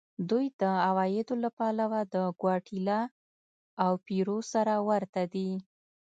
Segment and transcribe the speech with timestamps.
[0.29, 3.01] دوی د عوایدو له پلوه د ګواتیلا
[3.83, 5.49] او پیرو سره ورته دي.